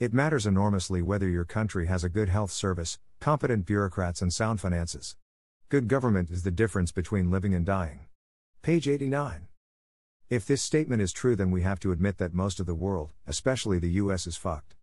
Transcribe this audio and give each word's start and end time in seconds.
It 0.00 0.12
matters 0.12 0.44
enormously 0.44 1.02
whether 1.02 1.28
your 1.28 1.44
country 1.44 1.86
has 1.86 2.02
a 2.02 2.08
good 2.08 2.28
health 2.28 2.50
service, 2.50 2.98
competent 3.20 3.64
bureaucrats, 3.64 4.20
and 4.20 4.32
sound 4.32 4.60
finances. 4.60 5.16
Good 5.68 5.86
government 5.86 6.30
is 6.30 6.42
the 6.42 6.50
difference 6.50 6.90
between 6.90 7.30
living 7.30 7.54
and 7.54 7.64
dying. 7.64 8.06
Page 8.60 8.88
89. 8.88 9.46
If 10.28 10.46
this 10.46 10.62
statement 10.62 11.00
is 11.00 11.12
true, 11.12 11.36
then 11.36 11.52
we 11.52 11.62
have 11.62 11.78
to 11.78 11.92
admit 11.92 12.18
that 12.18 12.34
most 12.34 12.58
of 12.58 12.66
the 12.66 12.74
world, 12.74 13.10
especially 13.28 13.78
the 13.78 13.90
US, 14.02 14.26
is 14.26 14.36
fucked. 14.36 14.74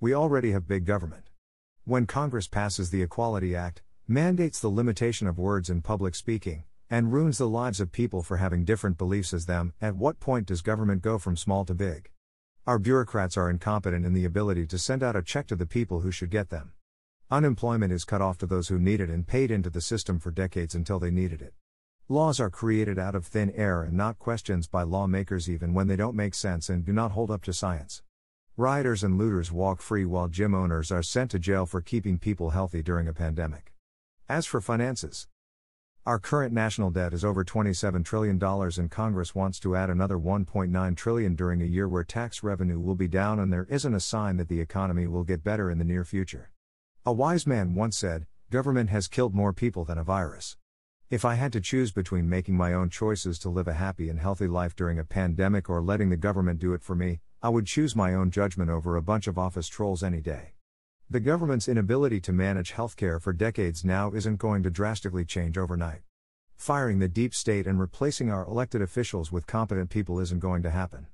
We 0.00 0.14
already 0.14 0.52
have 0.52 0.66
big 0.66 0.86
government. 0.86 1.28
When 1.84 2.06
Congress 2.06 2.48
passes 2.48 2.88
the 2.88 3.02
Equality 3.02 3.54
Act, 3.54 3.82
mandates 4.08 4.60
the 4.60 4.68
limitation 4.68 5.26
of 5.26 5.38
words 5.38 5.68
in 5.68 5.82
public 5.82 6.14
speaking, 6.14 6.64
and 6.88 7.12
ruins 7.12 7.36
the 7.36 7.48
lives 7.48 7.80
of 7.80 7.92
people 7.92 8.22
for 8.22 8.38
having 8.38 8.64
different 8.64 8.96
beliefs 8.96 9.34
as 9.34 9.44
them, 9.44 9.74
at 9.82 9.94
what 9.94 10.20
point 10.20 10.46
does 10.46 10.62
government 10.62 11.02
go 11.02 11.18
from 11.18 11.36
small 11.36 11.66
to 11.66 11.74
big? 11.74 12.08
Our 12.66 12.78
bureaucrats 12.78 13.36
are 13.36 13.50
incompetent 13.50 14.06
in 14.06 14.14
the 14.14 14.24
ability 14.24 14.66
to 14.68 14.78
send 14.78 15.02
out 15.02 15.14
a 15.14 15.22
check 15.22 15.46
to 15.48 15.56
the 15.56 15.66
people 15.66 16.00
who 16.00 16.10
should 16.10 16.30
get 16.30 16.48
them. 16.48 16.72
Unemployment 17.30 17.92
is 17.92 18.06
cut 18.06 18.22
off 18.22 18.38
to 18.38 18.46
those 18.46 18.68
who 18.68 18.78
need 18.78 19.02
it 19.02 19.10
and 19.10 19.26
paid 19.26 19.50
into 19.50 19.68
the 19.68 19.82
system 19.82 20.18
for 20.18 20.30
decades 20.30 20.74
until 20.74 20.98
they 20.98 21.10
needed 21.10 21.42
it. 21.42 21.52
Laws 22.08 22.40
are 22.40 22.48
created 22.48 22.98
out 22.98 23.14
of 23.14 23.26
thin 23.26 23.50
air 23.50 23.82
and 23.82 23.92
not 23.92 24.18
questions 24.18 24.66
by 24.66 24.82
lawmakers 24.82 25.50
even 25.50 25.74
when 25.74 25.88
they 25.88 25.96
don't 25.96 26.16
make 26.16 26.34
sense 26.34 26.70
and 26.70 26.86
do 26.86 26.92
not 26.94 27.12
hold 27.12 27.30
up 27.30 27.42
to 27.42 27.52
science. 27.52 28.02
Rioters 28.56 29.04
and 29.04 29.18
looters 29.18 29.52
walk 29.52 29.82
free 29.82 30.06
while 30.06 30.28
gym 30.28 30.54
owners 30.54 30.90
are 30.90 31.02
sent 31.02 31.32
to 31.32 31.38
jail 31.38 31.66
for 31.66 31.82
keeping 31.82 32.18
people 32.18 32.50
healthy 32.50 32.82
during 32.82 33.06
a 33.08 33.12
pandemic. 33.12 33.74
As 34.26 34.46
for 34.46 34.62
finances, 34.62 35.28
our 36.06 36.18
current 36.18 36.52
national 36.52 36.90
debt 36.90 37.14
is 37.14 37.24
over 37.24 37.42
$27 37.42 38.04
trillion 38.04 38.38
and 38.42 38.90
Congress 38.90 39.34
wants 39.34 39.58
to 39.58 39.74
add 39.74 39.88
another 39.88 40.18
1.9 40.18 40.96
trillion 40.96 41.34
during 41.34 41.62
a 41.62 41.66
year 41.66 41.88
where 41.88 42.04
tax 42.04 42.42
revenue 42.42 42.78
will 42.78 42.94
be 42.94 43.08
down 43.08 43.40
and 43.40 43.50
there 43.50 43.66
isn't 43.70 43.94
a 43.94 44.00
sign 44.00 44.36
that 44.36 44.48
the 44.48 44.60
economy 44.60 45.06
will 45.06 45.24
get 45.24 45.42
better 45.42 45.70
in 45.70 45.78
the 45.78 45.84
near 45.84 46.04
future. 46.04 46.50
A 47.06 47.12
wise 47.12 47.46
man 47.46 47.74
once 47.74 47.96
said, 47.96 48.26
government 48.50 48.90
has 48.90 49.08
killed 49.08 49.34
more 49.34 49.54
people 49.54 49.86
than 49.86 49.96
a 49.96 50.04
virus. 50.04 50.58
If 51.08 51.24
I 51.24 51.36
had 51.36 51.54
to 51.54 51.60
choose 51.62 51.90
between 51.90 52.28
making 52.28 52.54
my 52.54 52.74
own 52.74 52.90
choices 52.90 53.38
to 53.38 53.48
live 53.48 53.68
a 53.68 53.72
happy 53.72 54.10
and 54.10 54.20
healthy 54.20 54.46
life 54.46 54.76
during 54.76 54.98
a 54.98 55.04
pandemic 55.04 55.70
or 55.70 55.80
letting 55.80 56.10
the 56.10 56.18
government 56.18 56.58
do 56.58 56.74
it 56.74 56.82
for 56.82 56.94
me, 56.94 57.20
I 57.42 57.48
would 57.48 57.64
choose 57.66 57.96
my 57.96 58.12
own 58.12 58.30
judgment 58.30 58.68
over 58.68 58.96
a 58.96 59.02
bunch 59.02 59.26
of 59.26 59.38
office 59.38 59.68
trolls 59.68 60.02
any 60.02 60.20
day. 60.20 60.52
The 61.10 61.20
government's 61.20 61.68
inability 61.68 62.18
to 62.22 62.32
manage 62.32 62.72
healthcare 62.72 63.20
for 63.20 63.34
decades 63.34 63.84
now 63.84 64.12
isn't 64.12 64.38
going 64.38 64.62
to 64.62 64.70
drastically 64.70 65.26
change 65.26 65.58
overnight. 65.58 66.00
Firing 66.56 66.98
the 66.98 67.08
deep 67.08 67.34
state 67.34 67.66
and 67.66 67.78
replacing 67.78 68.30
our 68.30 68.46
elected 68.46 68.80
officials 68.80 69.30
with 69.30 69.46
competent 69.46 69.90
people 69.90 70.18
isn't 70.18 70.40
going 70.40 70.62
to 70.62 70.70
happen. 70.70 71.06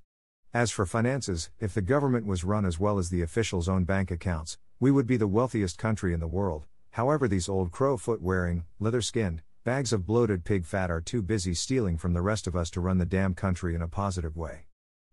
As 0.54 0.70
for 0.70 0.86
finances, 0.86 1.50
if 1.58 1.74
the 1.74 1.82
government 1.82 2.24
was 2.24 2.44
run 2.44 2.64
as 2.64 2.78
well 2.78 2.98
as 2.98 3.10
the 3.10 3.20
officials' 3.20 3.68
own 3.68 3.82
bank 3.82 4.12
accounts, 4.12 4.58
we 4.78 4.92
would 4.92 5.08
be 5.08 5.16
the 5.16 5.26
wealthiest 5.26 5.76
country 5.76 6.14
in 6.14 6.20
the 6.20 6.28
world. 6.28 6.66
However, 6.92 7.26
these 7.26 7.48
old 7.48 7.72
crow 7.72 7.96
foot 7.96 8.22
wearing, 8.22 8.64
leather 8.78 9.02
skinned, 9.02 9.42
bags 9.64 9.92
of 9.92 10.06
bloated 10.06 10.44
pig 10.44 10.66
fat 10.66 10.90
are 10.90 11.00
too 11.00 11.20
busy 11.20 11.52
stealing 11.52 11.98
from 11.98 12.12
the 12.12 12.22
rest 12.22 12.46
of 12.46 12.54
us 12.54 12.70
to 12.70 12.80
run 12.80 12.98
the 12.98 13.04
damn 13.04 13.34
country 13.34 13.74
in 13.74 13.82
a 13.82 13.88
positive 13.88 14.36
way. 14.36 14.66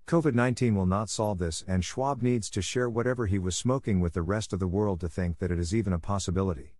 COVID 0.07 0.35
19 0.35 0.73
will 0.73 0.85
not 0.85 1.09
solve 1.09 1.37
this, 1.37 1.65
and 1.67 1.83
Schwab 1.83 2.21
needs 2.21 2.49
to 2.51 2.61
share 2.61 2.89
whatever 2.89 3.25
he 3.25 3.37
was 3.37 3.57
smoking 3.57 3.99
with 3.99 4.13
the 4.13 4.21
rest 4.21 4.53
of 4.53 4.59
the 4.59 4.65
world 4.65 5.01
to 5.01 5.09
think 5.09 5.39
that 5.39 5.51
it 5.51 5.59
is 5.59 5.75
even 5.75 5.91
a 5.91 5.99
possibility. 5.99 6.75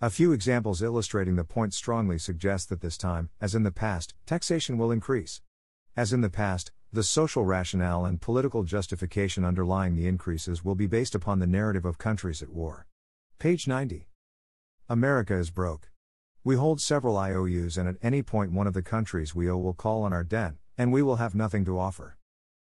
A 0.00 0.08
few 0.08 0.30
examples 0.30 0.80
illustrating 0.80 1.34
the 1.34 1.42
point 1.42 1.74
strongly 1.74 2.16
suggest 2.16 2.68
that 2.68 2.80
this 2.80 2.96
time, 2.96 3.28
as 3.40 3.56
in 3.56 3.64
the 3.64 3.72
past, 3.72 4.14
taxation 4.24 4.78
will 4.78 4.92
increase. 4.92 5.42
As 5.96 6.12
in 6.12 6.20
the 6.20 6.30
past, 6.30 6.70
the 6.92 7.02
social 7.02 7.44
rationale 7.44 8.04
and 8.04 8.20
political 8.20 8.62
justification 8.62 9.44
underlying 9.44 9.96
the 9.96 10.06
increases 10.06 10.64
will 10.64 10.76
be 10.76 10.86
based 10.86 11.16
upon 11.16 11.40
the 11.40 11.48
narrative 11.48 11.84
of 11.84 11.98
countries 11.98 12.40
at 12.40 12.50
war. 12.50 12.86
Page 13.40 13.66
90. 13.66 14.06
America 14.88 15.36
is 15.36 15.50
broke. 15.50 15.90
We 16.44 16.54
hold 16.54 16.80
several 16.80 17.16
IOUs, 17.16 17.76
and 17.76 17.88
at 17.88 17.96
any 18.00 18.22
point, 18.22 18.52
one 18.52 18.68
of 18.68 18.74
the 18.74 18.82
countries 18.82 19.34
we 19.34 19.50
owe 19.50 19.58
will 19.58 19.74
call 19.74 20.04
on 20.04 20.12
our 20.12 20.22
debt, 20.22 20.54
and 20.78 20.92
we 20.92 21.02
will 21.02 21.16
have 21.16 21.34
nothing 21.34 21.64
to 21.64 21.80
offer. 21.80 22.16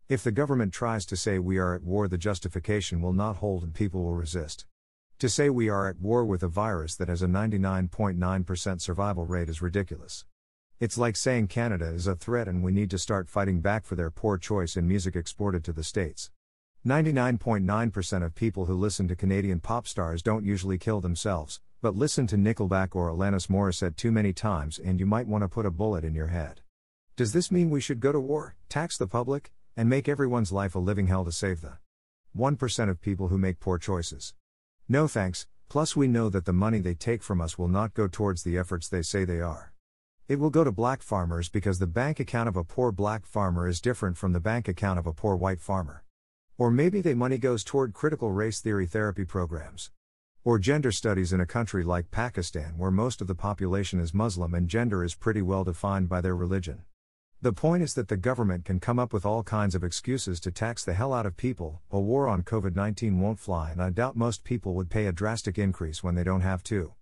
If 0.10 0.22
the 0.22 0.34
government 0.34 0.74
tries 0.74 1.06
to 1.06 1.16
say 1.16 1.40
we 1.40 1.58
are 1.58 1.74
at 1.74 1.82
war, 1.82 2.10
the 2.10 2.18
justification 2.18 3.02
will 3.02 3.14
not 3.14 3.38
hold 3.38 3.64
and 3.64 3.74
people 3.74 4.04
will 4.04 4.16
resist. 4.16 4.66
To 5.20 5.30
say 5.30 5.50
we 5.50 5.70
are 5.70 5.88
at 5.88 6.02
war 6.02 6.26
with 6.26 6.44
a 6.44 6.50
virus 6.50 6.96
that 6.96 7.08
has 7.08 7.22
a 7.22 7.28
99.9% 7.28 8.82
survival 8.82 9.26
rate 9.26 9.48
is 9.48 9.62
ridiculous. 9.62 10.26
It's 10.78 10.98
like 10.98 11.16
saying 11.16 11.48
Canada 11.48 11.86
is 11.86 12.06
a 12.06 12.16
threat 12.16 12.50
and 12.50 12.62
we 12.62 12.74
need 12.74 12.90
to 12.90 12.98
start 12.98 13.30
fighting 13.30 13.62
back 13.62 13.86
for 13.86 13.96
their 13.96 14.12
poor 14.12 14.38
choice 14.38 14.76
in 14.76 14.90
music 14.90 15.16
exported 15.16 15.64
to 15.64 15.72
the 15.72 15.86
States. 15.86 16.32
99.9% 16.86 18.26
of 18.26 18.36
people 18.36 18.66
who 18.66 18.74
listen 18.74 19.08
to 19.08 19.16
Canadian 19.16 19.62
pop 19.62 19.88
stars 19.88 20.22
don't 20.22 20.44
usually 20.44 20.78
kill 20.78 21.00
themselves, 21.00 21.62
but 21.82 21.96
listen 21.96 22.28
to 22.28 22.36
Nickelback 22.36 22.94
or 22.94 23.10
Alanis 23.10 23.48
Morissette 23.48 23.96
too 23.96 24.12
many 24.12 24.34
times 24.34 24.80
and 24.80 25.00
you 25.00 25.06
might 25.06 25.28
want 25.28 25.46
to 25.46 25.48
put 25.48 25.66
a 25.66 25.72
bullet 25.72 26.04
in 26.04 26.14
your 26.14 26.28
head. 26.28 26.60
Does 27.16 27.32
this 27.32 27.50
mean 27.50 27.70
we 27.70 27.80
should 27.80 28.02
go 28.02 28.12
to 28.12 28.20
war, 28.20 28.56
tax 28.68 28.98
the 28.98 29.08
public, 29.08 29.54
and 29.76 29.90
make 29.90 30.08
everyone's 30.08 30.52
life 30.52 30.76
a 30.76 30.80
living 30.80 31.08
hell 31.08 31.26
to 31.26 31.32
save 31.32 31.62
the 31.62 31.78
1% 32.38 32.90
of 32.90 33.02
people 33.02 33.28
who 33.28 33.38
make 33.38 33.60
poor 33.60 33.78
choices. 33.78 34.34
No 34.88 35.08
thanks, 35.08 35.48
plus, 35.70 35.96
we 35.96 36.08
know 36.08 36.30
that 36.30 36.46
the 36.46 36.54
money 36.54 36.80
they 36.80 36.94
take 36.94 37.24
from 37.24 37.42
us 37.42 37.58
will 37.58 37.68
not 37.68 37.94
go 37.94 38.08
towards 38.08 38.44
the 38.44 38.58
efforts 38.58 38.88
they 38.88 39.02
say 39.02 39.26
they 39.26 39.40
are. 39.40 39.74
It 40.28 40.40
will 40.40 40.50
go 40.50 40.64
to 40.64 40.72
black 40.72 41.02
farmers 41.02 41.50
because 41.50 41.80
the 41.80 41.88
bank 41.88 42.20
account 42.20 42.48
of 42.48 42.56
a 42.56 42.64
poor 42.64 42.92
black 42.92 43.26
farmer 43.26 43.68
is 43.68 43.82
different 43.82 44.18
from 44.18 44.34
the 44.34 44.40
bank 44.40 44.68
account 44.68 44.98
of 44.98 45.06
a 45.06 45.14
poor 45.14 45.36
white 45.36 45.60
farmer. 45.60 46.04
Or 46.58 46.72
maybe 46.72 47.02
the 47.02 47.16
money 47.16 47.38
goes 47.38 47.64
toward 47.64 47.94
critical 47.94 48.32
race 48.32 48.62
theory 48.62 48.86
therapy 48.86 49.26
programs. 49.26 49.92
Or 50.46 50.60
gender 50.60 50.92
studies 50.92 51.34
in 51.34 51.42
a 51.42 51.46
country 51.46 51.84
like 51.84 52.12
Pakistan 52.12 52.78
where 52.78 52.92
most 52.92 53.22
of 53.22 53.28
the 53.28 53.36
population 53.36 54.00
is 54.00 54.14
Muslim 54.14 54.54
and 54.54 54.68
gender 54.68 55.04
is 55.04 55.16
pretty 55.16 55.42
well 55.42 55.64
defined 55.64 56.10
by 56.10 56.22
their 56.22 56.36
religion. 56.36 56.84
The 57.44 57.52
point 57.52 57.84
is 57.84 57.94
that 57.96 58.08
the 58.08 58.16
government 58.16 58.64
can 58.64 58.80
come 58.80 58.98
up 58.98 59.12
with 59.12 59.26
all 59.26 59.44
kinds 59.44 59.76
of 59.76 59.84
excuses 59.84 60.40
to 60.40 60.50
tax 60.50 60.86
the 60.86 60.94
hell 60.94 61.12
out 61.12 61.26
of 61.26 61.36
people. 61.36 61.82
A 61.92 62.00
war 62.00 62.30
on 62.30 62.42
COVID 62.42 62.74
19 62.74 63.20
won't 63.20 63.38
fly, 63.38 63.70
and 63.70 63.82
I 63.82 63.90
doubt 63.90 64.16
most 64.16 64.46
people 64.46 64.76
would 64.76 64.90
pay 64.90 65.08
a 65.08 65.12
drastic 65.12 65.58
increase 65.58 66.02
when 66.02 66.16
they 66.16 66.24
don't 66.24 66.40
have 66.40 66.64
to. 66.64 66.94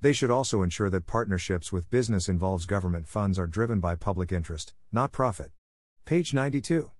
They 0.00 0.14
should 0.14 0.30
also 0.30 0.62
ensure 0.62 0.88
that 0.88 1.06
partnerships 1.06 1.70
with 1.70 1.90
business 1.90 2.30
involves 2.30 2.64
government 2.64 3.08
funds 3.08 3.38
are 3.38 3.46
driven 3.46 3.78
by 3.78 3.94
public 3.94 4.32
interest, 4.32 4.72
not 4.90 5.12
profit. 5.12 5.50
Page 6.06 6.32
92. 6.32 6.90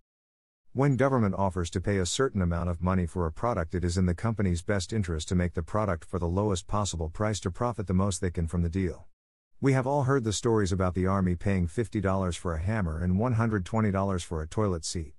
When 0.74 0.96
government 0.96 1.36
offers 1.38 1.70
to 1.70 1.80
pay 1.80 1.96
a 1.96 2.04
certain 2.04 2.42
amount 2.42 2.68
of 2.68 2.82
money 2.82 3.06
for 3.06 3.24
a 3.24 3.32
product, 3.32 3.74
it 3.74 3.82
is 3.82 3.96
in 3.96 4.04
the 4.04 4.14
company's 4.14 4.60
best 4.60 4.92
interest 4.92 5.28
to 5.28 5.34
make 5.34 5.54
the 5.54 5.62
product 5.62 6.04
for 6.04 6.18
the 6.18 6.28
lowest 6.28 6.66
possible 6.66 7.08
price 7.08 7.40
to 7.40 7.50
profit 7.50 7.86
the 7.86 7.94
most 7.94 8.20
they 8.20 8.30
can 8.30 8.46
from 8.46 8.60
the 8.60 8.68
deal. 8.68 9.08
We 9.60 9.72
have 9.72 9.88
all 9.88 10.04
heard 10.04 10.22
the 10.22 10.32
stories 10.32 10.70
about 10.70 10.94
the 10.94 11.08
Army 11.08 11.34
paying 11.34 11.66
$50 11.66 12.36
for 12.36 12.54
a 12.54 12.60
hammer 12.60 13.02
and 13.02 13.16
$120 13.16 14.22
for 14.22 14.40
a 14.40 14.46
toilet 14.46 14.84
seat. 14.84 15.14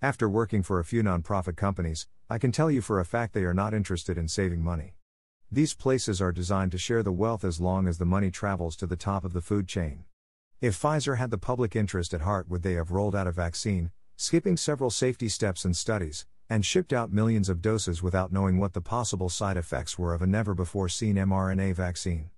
After 0.00 0.28
working 0.28 0.62
for 0.62 0.78
a 0.78 0.84
few 0.84 1.02
nonprofit 1.02 1.56
companies, 1.56 2.06
I 2.28 2.38
can 2.38 2.52
tell 2.52 2.70
you 2.70 2.82
for 2.82 3.00
a 3.00 3.04
fact 3.04 3.34
they 3.34 3.42
are 3.42 3.52
not 3.52 3.74
interested 3.74 4.16
in 4.16 4.28
saving 4.28 4.62
money. 4.62 4.94
These 5.50 5.74
places 5.74 6.22
are 6.22 6.30
designed 6.30 6.70
to 6.70 6.78
share 6.78 7.02
the 7.02 7.10
wealth 7.10 7.42
as 7.42 7.60
long 7.60 7.88
as 7.88 7.98
the 7.98 8.04
money 8.04 8.30
travels 8.30 8.76
to 8.76 8.86
the 8.86 8.94
top 8.94 9.24
of 9.24 9.32
the 9.32 9.40
food 9.40 9.66
chain. 9.66 10.04
If 10.60 10.80
Pfizer 10.80 11.16
had 11.16 11.32
the 11.32 11.36
public 11.36 11.74
interest 11.74 12.14
at 12.14 12.20
heart, 12.20 12.48
would 12.48 12.62
they 12.62 12.74
have 12.74 12.92
rolled 12.92 13.16
out 13.16 13.26
a 13.26 13.32
vaccine, 13.32 13.90
skipping 14.14 14.56
several 14.56 14.90
safety 14.90 15.28
steps 15.28 15.64
and 15.64 15.76
studies, 15.76 16.26
and 16.48 16.64
shipped 16.64 16.92
out 16.92 17.12
millions 17.12 17.48
of 17.48 17.60
doses 17.60 18.04
without 18.04 18.32
knowing 18.32 18.58
what 18.58 18.72
the 18.72 18.80
possible 18.80 19.28
side 19.28 19.56
effects 19.56 19.98
were 19.98 20.14
of 20.14 20.22
a 20.22 20.28
never 20.28 20.54
before 20.54 20.88
seen 20.88 21.16
mRNA 21.16 21.74
vaccine? 21.74 22.30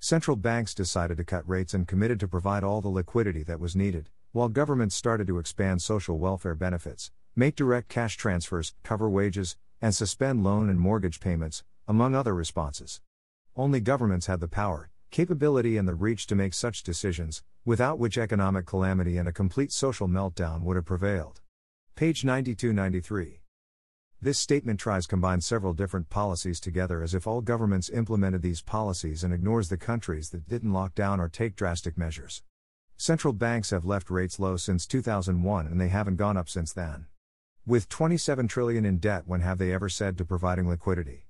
Central 0.00 0.36
banks 0.36 0.74
decided 0.74 1.16
to 1.16 1.24
cut 1.24 1.48
rates 1.48 1.74
and 1.74 1.88
committed 1.88 2.20
to 2.20 2.28
provide 2.28 2.62
all 2.62 2.80
the 2.80 2.88
liquidity 2.88 3.42
that 3.42 3.58
was 3.58 3.74
needed, 3.74 4.08
while 4.30 4.48
governments 4.48 4.94
started 4.94 5.26
to 5.26 5.38
expand 5.38 5.82
social 5.82 6.18
welfare 6.20 6.54
benefits, 6.54 7.10
make 7.34 7.56
direct 7.56 7.88
cash 7.88 8.16
transfers, 8.16 8.74
cover 8.84 9.10
wages, 9.10 9.56
and 9.82 9.92
suspend 9.92 10.44
loan 10.44 10.68
and 10.68 10.78
mortgage 10.78 11.18
payments, 11.18 11.64
among 11.88 12.14
other 12.14 12.32
responses. 12.32 13.00
Only 13.56 13.80
governments 13.80 14.26
had 14.26 14.38
the 14.38 14.46
power, 14.46 14.88
capability, 15.10 15.76
and 15.76 15.88
the 15.88 15.96
reach 15.96 16.28
to 16.28 16.36
make 16.36 16.54
such 16.54 16.84
decisions, 16.84 17.42
without 17.64 17.98
which 17.98 18.16
economic 18.16 18.66
calamity 18.66 19.16
and 19.16 19.28
a 19.28 19.32
complete 19.32 19.72
social 19.72 20.06
meltdown 20.06 20.62
would 20.62 20.76
have 20.76 20.84
prevailed. 20.84 21.40
Page 21.96 22.24
92 22.24 22.72
93. 22.72 23.40
This 24.20 24.40
statement 24.40 24.80
tries 24.80 25.04
to 25.04 25.10
combine 25.10 25.40
several 25.40 25.74
different 25.74 26.10
policies 26.10 26.58
together 26.58 27.04
as 27.04 27.14
if 27.14 27.24
all 27.24 27.40
governments 27.40 27.88
implemented 27.88 28.42
these 28.42 28.60
policies 28.60 29.22
and 29.22 29.32
ignores 29.32 29.68
the 29.68 29.76
countries 29.76 30.30
that 30.30 30.48
didn't 30.48 30.72
lock 30.72 30.96
down 30.96 31.20
or 31.20 31.28
take 31.28 31.54
drastic 31.54 31.96
measures. 31.96 32.42
Central 32.96 33.32
banks 33.32 33.70
have 33.70 33.84
left 33.84 34.10
rates 34.10 34.40
low 34.40 34.56
since 34.56 34.88
2001 34.88 35.68
and 35.68 35.80
they 35.80 35.86
haven't 35.86 36.16
gone 36.16 36.36
up 36.36 36.48
since 36.48 36.72
then. 36.72 37.06
With 37.64 37.88
27 37.88 38.48
trillion 38.48 38.84
in 38.84 38.98
debt, 38.98 39.22
when 39.26 39.40
have 39.42 39.58
they 39.58 39.72
ever 39.72 39.88
said 39.88 40.18
to 40.18 40.24
providing 40.24 40.68
liquidity? 40.68 41.26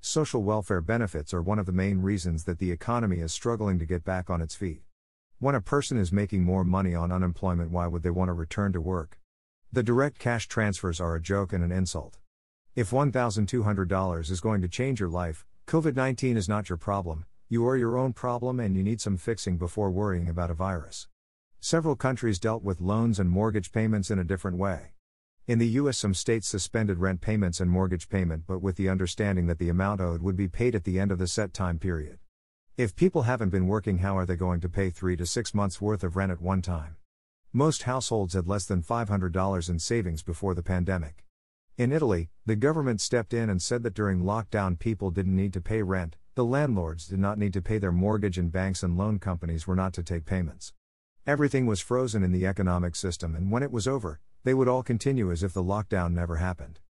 Social 0.00 0.44
welfare 0.44 0.80
benefits 0.80 1.34
are 1.34 1.42
one 1.42 1.58
of 1.58 1.66
the 1.66 1.72
main 1.72 2.02
reasons 2.02 2.44
that 2.44 2.60
the 2.60 2.70
economy 2.70 3.18
is 3.18 3.32
struggling 3.32 3.80
to 3.80 3.84
get 3.84 4.04
back 4.04 4.30
on 4.30 4.40
its 4.40 4.54
feet. 4.54 4.82
When 5.40 5.56
a 5.56 5.60
person 5.60 5.98
is 5.98 6.12
making 6.12 6.44
more 6.44 6.62
money 6.62 6.94
on 6.94 7.10
unemployment, 7.10 7.72
why 7.72 7.88
would 7.88 8.04
they 8.04 8.10
want 8.10 8.28
to 8.28 8.32
return 8.32 8.72
to 8.74 8.80
work? 8.80 9.18
The 9.72 9.82
direct 9.82 10.20
cash 10.20 10.46
transfers 10.46 11.00
are 11.00 11.16
a 11.16 11.20
joke 11.20 11.52
and 11.52 11.64
an 11.64 11.72
insult. 11.72 12.16
If 12.78 12.92
$1,200 12.92 14.30
is 14.30 14.40
going 14.40 14.62
to 14.62 14.68
change 14.68 15.00
your 15.00 15.08
life, 15.08 15.44
COVID 15.66 15.96
19 15.96 16.36
is 16.36 16.48
not 16.48 16.68
your 16.68 16.76
problem, 16.76 17.26
you 17.48 17.66
are 17.66 17.76
your 17.76 17.98
own 17.98 18.12
problem 18.12 18.60
and 18.60 18.76
you 18.76 18.84
need 18.84 19.00
some 19.00 19.16
fixing 19.16 19.58
before 19.58 19.90
worrying 19.90 20.28
about 20.28 20.52
a 20.52 20.54
virus. 20.54 21.08
Several 21.58 21.96
countries 21.96 22.38
dealt 22.38 22.62
with 22.62 22.80
loans 22.80 23.18
and 23.18 23.30
mortgage 23.30 23.72
payments 23.72 24.12
in 24.12 24.20
a 24.20 24.24
different 24.24 24.58
way. 24.58 24.92
In 25.48 25.58
the 25.58 25.66
US, 25.80 25.98
some 25.98 26.14
states 26.14 26.46
suspended 26.46 26.98
rent 26.98 27.20
payments 27.20 27.58
and 27.58 27.68
mortgage 27.68 28.08
payment, 28.08 28.44
but 28.46 28.62
with 28.62 28.76
the 28.76 28.88
understanding 28.88 29.48
that 29.48 29.58
the 29.58 29.70
amount 29.70 30.00
owed 30.00 30.22
would 30.22 30.36
be 30.36 30.46
paid 30.46 30.76
at 30.76 30.84
the 30.84 31.00
end 31.00 31.10
of 31.10 31.18
the 31.18 31.26
set 31.26 31.52
time 31.52 31.80
period. 31.80 32.20
If 32.76 32.94
people 32.94 33.22
haven't 33.22 33.50
been 33.50 33.66
working, 33.66 33.98
how 33.98 34.16
are 34.16 34.24
they 34.24 34.36
going 34.36 34.60
to 34.60 34.68
pay 34.68 34.90
three 34.90 35.16
to 35.16 35.26
six 35.26 35.52
months' 35.52 35.80
worth 35.80 36.04
of 36.04 36.14
rent 36.14 36.30
at 36.30 36.40
one 36.40 36.62
time? 36.62 36.94
Most 37.52 37.82
households 37.82 38.34
had 38.34 38.46
less 38.46 38.66
than 38.66 38.84
$500 38.84 39.68
in 39.68 39.80
savings 39.80 40.22
before 40.22 40.54
the 40.54 40.62
pandemic. 40.62 41.24
In 41.78 41.92
Italy, 41.92 42.28
the 42.44 42.56
government 42.56 43.00
stepped 43.00 43.32
in 43.32 43.48
and 43.48 43.62
said 43.62 43.84
that 43.84 43.94
during 43.94 44.24
lockdown 44.24 44.76
people 44.76 45.12
didn't 45.12 45.36
need 45.36 45.52
to 45.52 45.60
pay 45.60 45.80
rent, 45.80 46.16
the 46.34 46.44
landlords 46.44 47.06
did 47.06 47.20
not 47.20 47.38
need 47.38 47.52
to 47.52 47.62
pay 47.62 47.78
their 47.78 47.92
mortgage, 47.92 48.36
and 48.36 48.50
banks 48.50 48.82
and 48.82 48.98
loan 48.98 49.20
companies 49.20 49.68
were 49.68 49.76
not 49.76 49.92
to 49.92 50.02
take 50.02 50.24
payments. 50.24 50.72
Everything 51.24 51.66
was 51.66 51.78
frozen 51.78 52.24
in 52.24 52.32
the 52.32 52.48
economic 52.48 52.96
system, 52.96 53.36
and 53.36 53.52
when 53.52 53.62
it 53.62 53.70
was 53.70 53.86
over, 53.86 54.18
they 54.42 54.54
would 54.54 54.66
all 54.66 54.82
continue 54.82 55.30
as 55.30 55.44
if 55.44 55.52
the 55.52 55.62
lockdown 55.62 56.14
never 56.14 56.38
happened. 56.38 56.80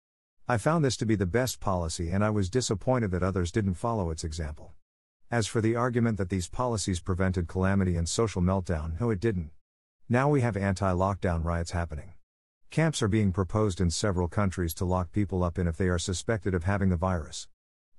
I 0.47 0.57
found 0.57 0.83
this 0.83 0.97
to 0.97 1.05
be 1.05 1.15
the 1.15 1.27
best 1.27 1.59
policy, 1.59 2.09
and 2.09 2.25
I 2.25 2.31
was 2.31 2.49
disappointed 2.49 3.11
that 3.11 3.21
others 3.21 3.51
didn't 3.51 3.75
follow 3.75 4.09
its 4.09 4.23
example. 4.23 4.73
As 5.29 5.45
for 5.45 5.61
the 5.61 5.75
argument 5.75 6.17
that 6.17 6.29
these 6.29 6.49
policies 6.49 6.99
prevented 6.99 7.47
calamity 7.47 7.95
and 7.95 8.09
social 8.09 8.41
meltdown, 8.41 8.99
no, 8.99 9.11
it 9.11 9.19
didn't. 9.19 9.51
Now 10.09 10.29
we 10.29 10.41
have 10.41 10.57
anti 10.57 10.91
lockdown 10.91 11.45
riots 11.45 11.71
happening. 11.71 12.13
Camps 12.71 13.01
are 13.01 13.07
being 13.07 13.31
proposed 13.31 13.81
in 13.81 13.89
several 13.89 14.27
countries 14.27 14.75
to 14.75 14.85
lock 14.85 15.11
people 15.11 15.43
up 15.43 15.57
in 15.57 15.65
if 15.65 15.75
they 15.75 15.87
are 15.87 15.97
suspected 15.97 16.53
of 16.53 16.65
having 16.65 16.89
the 16.89 16.95
virus. 16.95 17.47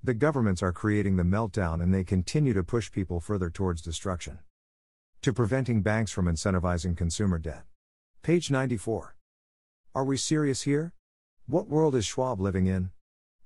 The 0.00 0.14
governments 0.14 0.62
are 0.62 0.70
creating 0.70 1.17
the 1.17 1.25
meltdown 1.25 1.82
and 1.82 1.93
they 1.93 2.05
continue 2.05 2.52
to 2.52 2.62
push 2.62 2.93
people 2.93 3.19
further 3.19 3.50
towards 3.50 3.82
destruction. 3.82 4.38
To 5.22 5.32
preventing 5.32 5.82
banks 5.82 6.12
from 6.12 6.26
incentivizing 6.26 6.96
consumer 6.96 7.38
debt. 7.38 7.64
Page 8.22 8.49
94. 8.49 9.17
Are 9.93 10.05
we 10.05 10.17
serious 10.17 10.62
here? 10.62 10.93
What 11.49 11.66
world 11.66 11.96
is 11.96 12.05
Schwab 12.05 12.40
living 12.40 12.66
in? 12.69 12.90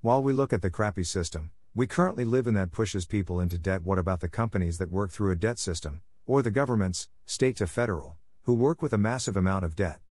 While 0.02 0.22
we 0.22 0.34
look 0.34 0.52
at 0.52 0.60
the 0.60 0.68
crappy 0.68 1.04
system, 1.04 1.52
we 1.74 1.86
currently 1.86 2.26
live 2.26 2.46
in 2.46 2.52
that 2.52 2.70
pushes 2.70 3.06
people 3.06 3.40
into 3.40 3.56
debt. 3.56 3.82
What 3.82 3.98
about 3.98 4.20
the 4.20 4.28
companies 4.28 4.76
that 4.76 4.90
work 4.92 5.10
through 5.10 5.32
a 5.32 5.36
debt 5.36 5.58
system, 5.58 6.02
or 6.26 6.42
the 6.42 6.50
governments, 6.50 7.08
state 7.24 7.56
to 7.56 7.66
federal, 7.66 8.18
who 8.42 8.52
work 8.52 8.82
with 8.82 8.92
a 8.92 8.98
massive 8.98 9.38
amount 9.38 9.64
of 9.64 9.74
debt? 9.74 10.03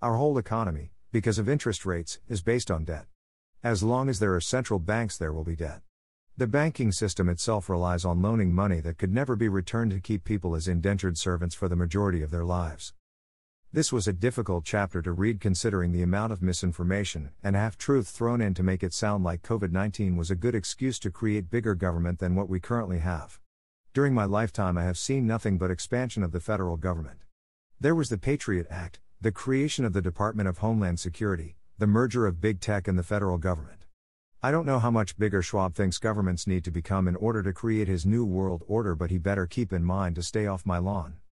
Our 0.00 0.14
whole 0.14 0.38
economy, 0.38 0.92
because 1.10 1.40
of 1.40 1.48
interest 1.48 1.84
rates, 1.84 2.20
is 2.28 2.40
based 2.40 2.70
on 2.70 2.84
debt. 2.84 3.06
As 3.64 3.82
long 3.82 4.08
as 4.08 4.20
there 4.20 4.32
are 4.36 4.40
central 4.40 4.78
banks, 4.78 5.18
there 5.18 5.32
will 5.32 5.42
be 5.42 5.56
debt. 5.56 5.80
The 6.36 6.46
banking 6.46 6.92
system 6.92 7.28
itself 7.28 7.68
relies 7.68 8.04
on 8.04 8.22
loaning 8.22 8.54
money 8.54 8.78
that 8.82 8.96
could 8.96 9.12
never 9.12 9.34
be 9.34 9.48
returned 9.48 9.90
to 9.90 9.98
keep 9.98 10.22
people 10.22 10.54
as 10.54 10.68
indentured 10.68 11.18
servants 11.18 11.56
for 11.56 11.68
the 11.68 11.74
majority 11.74 12.22
of 12.22 12.30
their 12.30 12.44
lives. 12.44 12.92
This 13.72 13.92
was 13.92 14.06
a 14.06 14.12
difficult 14.12 14.64
chapter 14.64 15.02
to 15.02 15.10
read 15.10 15.40
considering 15.40 15.90
the 15.90 16.02
amount 16.02 16.32
of 16.32 16.42
misinformation 16.42 17.30
and 17.42 17.56
half 17.56 17.76
truth 17.76 18.06
thrown 18.06 18.40
in 18.40 18.54
to 18.54 18.62
make 18.62 18.84
it 18.84 18.94
sound 18.94 19.24
like 19.24 19.42
COVID 19.42 19.72
19 19.72 20.14
was 20.14 20.30
a 20.30 20.36
good 20.36 20.54
excuse 20.54 21.00
to 21.00 21.10
create 21.10 21.50
bigger 21.50 21.74
government 21.74 22.20
than 22.20 22.36
what 22.36 22.48
we 22.48 22.60
currently 22.60 23.00
have. 23.00 23.40
During 23.92 24.14
my 24.14 24.26
lifetime, 24.26 24.78
I 24.78 24.84
have 24.84 24.96
seen 24.96 25.26
nothing 25.26 25.58
but 25.58 25.72
expansion 25.72 26.22
of 26.22 26.30
the 26.30 26.38
federal 26.38 26.76
government. 26.76 27.24
There 27.80 27.96
was 27.96 28.10
the 28.10 28.18
Patriot 28.18 28.68
Act, 28.70 29.00
the 29.20 29.32
creation 29.32 29.84
of 29.84 29.92
the 29.92 30.00
Department 30.00 30.48
of 30.48 30.58
Homeland 30.58 31.00
Security, 31.00 31.56
the 31.76 31.88
merger 31.88 32.24
of 32.24 32.40
big 32.40 32.60
tech 32.60 32.86
and 32.86 32.96
the 32.96 33.02
federal 33.02 33.36
government. 33.36 33.80
I 34.44 34.52
don't 34.52 34.64
know 34.64 34.78
how 34.78 34.92
much 34.92 35.18
bigger 35.18 35.42
Schwab 35.42 35.74
thinks 35.74 35.98
governments 35.98 36.46
need 36.46 36.64
to 36.66 36.70
become 36.70 37.08
in 37.08 37.16
order 37.16 37.42
to 37.42 37.52
create 37.52 37.88
his 37.88 38.06
new 38.06 38.24
world 38.24 38.62
order, 38.68 38.94
but 38.94 39.10
he 39.10 39.18
better 39.18 39.44
keep 39.44 39.72
in 39.72 39.82
mind 39.82 40.14
to 40.14 40.22
stay 40.22 40.46
off 40.46 40.64
my 40.64 40.78
lawn. 40.78 41.18